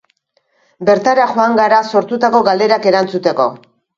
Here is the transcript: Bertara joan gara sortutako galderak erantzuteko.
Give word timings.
Bertara 0.89 1.27
joan 1.33 1.59
gara 1.59 1.83
sortutako 1.91 2.43
galderak 2.49 2.91
erantzuteko. 2.93 3.49